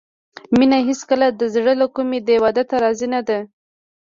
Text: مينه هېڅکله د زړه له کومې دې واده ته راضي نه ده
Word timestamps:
مينه 0.57 0.77
هېڅکله 0.87 1.27
د 1.31 1.41
زړه 1.53 1.73
له 1.81 1.87
کومې 1.95 2.19
دې 2.27 2.35
واده 2.43 2.63
ته 2.69 2.75
راضي 2.83 3.07
نه 3.13 3.21
ده 3.27 3.39